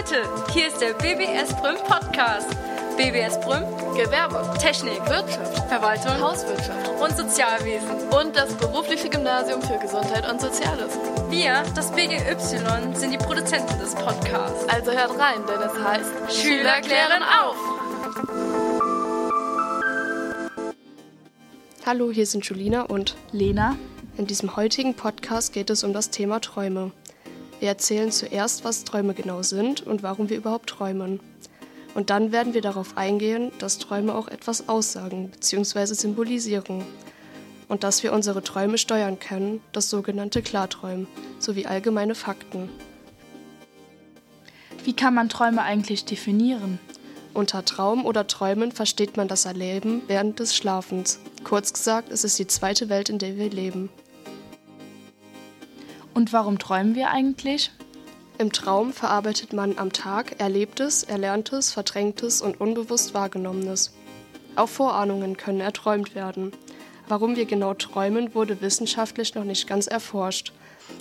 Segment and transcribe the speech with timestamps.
[0.00, 2.48] Leute, hier ist der BBS Brüm Podcast.
[2.96, 3.64] BBS Brüm,
[3.94, 8.08] Gewerbe, Technik, Wirtschaft, Verwaltung Hauswirtschaft und Sozialwesen.
[8.18, 10.98] und das berufliche Gymnasium für Gesundheit und Soziales.
[11.28, 14.66] Wir, das BGY, sind die Produzenten des Podcasts.
[14.70, 17.56] Also hört rein, denn es heißt Schüler klären auf!
[21.84, 23.76] Hallo, hier sind Julina und Lena,
[24.16, 26.90] in diesem heutigen Podcast geht es um das Thema Träume.
[27.60, 31.20] Wir erzählen zuerst, was Träume genau sind und warum wir überhaupt träumen.
[31.94, 35.92] Und dann werden wir darauf eingehen, dass Träume auch etwas aussagen bzw.
[35.92, 36.84] symbolisieren.
[37.68, 41.06] Und dass wir unsere Träume steuern können, das sogenannte Klarträumen,
[41.38, 42.70] sowie allgemeine Fakten.
[44.84, 46.78] wie kann man Träume eigentlich definieren?
[47.34, 51.20] Unter Traum oder Träumen versteht man das Erleben während des Schlafens.
[51.44, 53.90] Kurz gesagt, es ist die zweite Welt, in der wir leben.
[56.20, 57.70] Und warum träumen wir eigentlich?
[58.36, 63.94] Im Traum verarbeitet man am Tag Erlebtes, Erlerntes, Verdrängtes und unbewusst Wahrgenommenes.
[64.54, 66.52] Auch Vorahnungen können erträumt werden.
[67.08, 70.52] Warum wir genau träumen, wurde wissenschaftlich noch nicht ganz erforscht.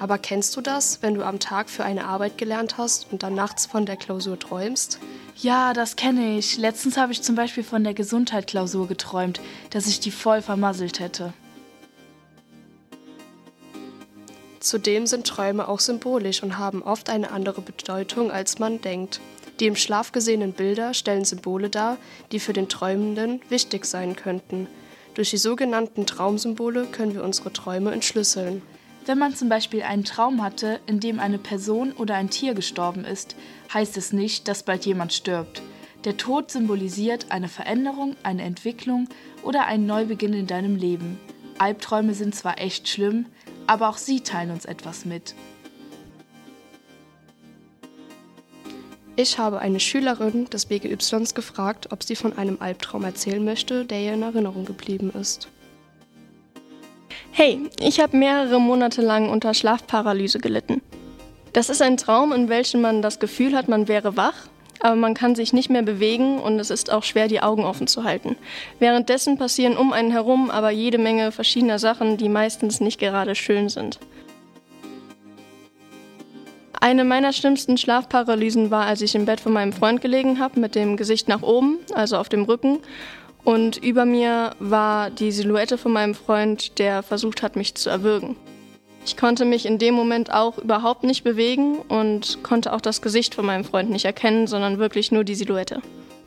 [0.00, 3.36] Aber kennst du das, wenn du am Tag für eine Arbeit gelernt hast und dann
[3.36, 4.98] nachts von der Klausur träumst?
[5.36, 6.58] Ja, das kenne ich.
[6.58, 11.32] Letztens habe ich zum Beispiel von der Gesundheitsklausur geträumt, dass ich die voll vermasselt hätte.
[14.64, 19.20] Zudem sind Träume auch symbolisch und haben oft eine andere Bedeutung, als man denkt.
[19.60, 21.98] Die im Schlaf gesehenen Bilder stellen Symbole dar,
[22.32, 24.66] die für den Träumenden wichtig sein könnten.
[25.12, 28.62] Durch die sogenannten Traumsymbole können wir unsere Träume entschlüsseln.
[29.04, 33.04] Wenn man zum Beispiel einen Traum hatte, in dem eine Person oder ein Tier gestorben
[33.04, 33.36] ist,
[33.74, 35.60] heißt es nicht, dass bald jemand stirbt.
[36.06, 39.10] Der Tod symbolisiert eine Veränderung, eine Entwicklung
[39.42, 41.20] oder einen Neubeginn in deinem Leben.
[41.58, 43.26] Albträume sind zwar echt schlimm,
[43.66, 45.34] aber auch sie teilen uns etwas mit.
[49.16, 54.00] Ich habe eine Schülerin des BGYs gefragt, ob sie von einem Albtraum erzählen möchte, der
[54.00, 55.48] ihr in Erinnerung geblieben ist.
[57.30, 60.82] Hey, ich habe mehrere Monate lang unter Schlafparalyse gelitten.
[61.52, 64.48] Das ist ein Traum, in welchem man das Gefühl hat, man wäre wach,
[64.84, 67.86] aber man kann sich nicht mehr bewegen und es ist auch schwer, die Augen offen
[67.86, 68.36] zu halten.
[68.78, 73.70] Währenddessen passieren um einen herum aber jede Menge verschiedener Sachen, die meistens nicht gerade schön
[73.70, 73.98] sind.
[76.78, 80.74] Eine meiner schlimmsten Schlafparalysen war, als ich im Bett von meinem Freund gelegen habe, mit
[80.74, 82.80] dem Gesicht nach oben, also auf dem Rücken.
[83.42, 88.36] Und über mir war die Silhouette von meinem Freund, der versucht hat, mich zu erwürgen.
[89.06, 93.34] Ich konnte mich in dem Moment auch überhaupt nicht bewegen und konnte auch das Gesicht
[93.34, 95.82] von meinem Freund nicht erkennen, sondern wirklich nur die Silhouette.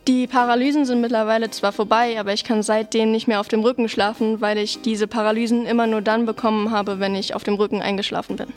[0.07, 3.89] Die Paralysen sind mittlerweile zwar vorbei, aber ich kann seitdem nicht mehr auf dem Rücken
[3.89, 7.81] schlafen, weil ich diese Paralysen immer nur dann bekommen habe, wenn ich auf dem Rücken
[7.81, 8.53] eingeschlafen bin.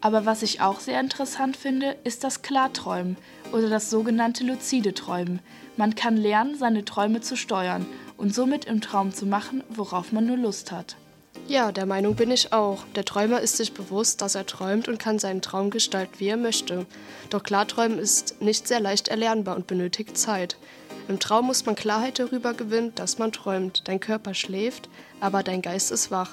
[0.00, 3.16] Aber was ich auch sehr interessant finde, ist das Klarträumen
[3.52, 5.40] oder das sogenannte luzide Träumen.
[5.76, 7.84] Man kann lernen, seine Träume zu steuern
[8.18, 10.96] und somit im Traum zu machen, worauf man nur Lust hat.
[11.46, 12.84] Ja, der Meinung bin ich auch.
[12.94, 16.36] Der Träumer ist sich bewusst, dass er träumt und kann seinen Traum gestalten, wie er
[16.36, 16.84] möchte.
[17.30, 20.58] Doch Klarträumen ist nicht sehr leicht erlernbar und benötigt Zeit.
[21.08, 23.88] Im Traum muss man Klarheit darüber gewinnen, dass man träumt.
[23.88, 24.90] Dein Körper schläft,
[25.20, 26.32] aber dein Geist ist wach.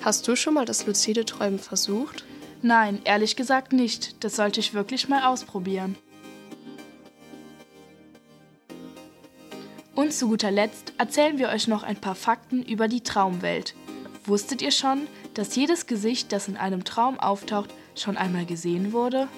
[0.00, 2.24] Hast du schon mal das luzide Träumen versucht?
[2.62, 4.24] Nein, ehrlich gesagt nicht.
[4.24, 5.96] Das sollte ich wirklich mal ausprobieren.
[9.94, 13.74] Und zu guter Letzt erzählen wir euch noch ein paar Fakten über die Traumwelt.
[14.24, 19.28] Wusstet ihr schon, dass jedes Gesicht, das in einem Traum auftaucht, schon einmal gesehen wurde?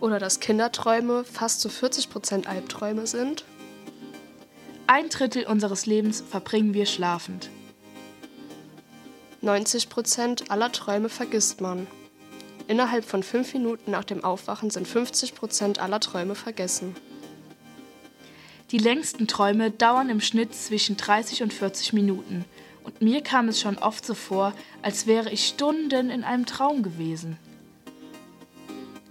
[0.00, 3.44] Oder dass Kinderträume fast zu 40% Albträume sind?
[4.86, 7.50] Ein Drittel unseres Lebens verbringen wir schlafend.
[9.42, 11.86] 90% aller Träume vergisst man.
[12.68, 16.96] Innerhalb von fünf Minuten nach dem Aufwachen sind 50% aller Träume vergessen.
[18.70, 22.44] Die längsten Träume dauern im Schnitt zwischen 30 und 40 Minuten.
[22.82, 24.52] Und mir kam es schon oft so vor,
[24.82, 27.38] als wäre ich Stunden in einem Traum gewesen.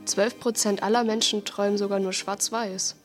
[0.06, 2.96] 12% aller Menschen träumen sogar nur schwarz-weiß.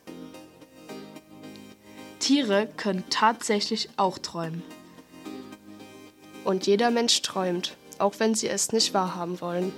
[2.18, 4.62] Tiere können tatsächlich auch träumen.
[6.44, 9.72] Und jeder Mensch träumt, auch wenn sie es nicht wahrhaben wollen.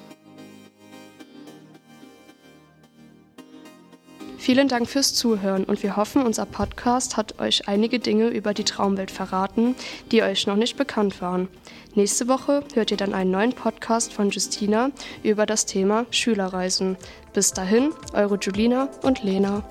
[4.51, 8.65] Vielen Dank fürs Zuhören und wir hoffen, unser Podcast hat euch einige Dinge über die
[8.65, 9.77] Traumwelt verraten,
[10.11, 11.47] die euch noch nicht bekannt waren.
[11.95, 14.91] Nächste Woche hört ihr dann einen neuen Podcast von Justina
[15.23, 16.97] über das Thema Schülerreisen.
[17.33, 19.63] Bis dahin, eure Julina und Lena.